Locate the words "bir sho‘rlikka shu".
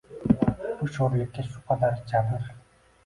0.79-1.61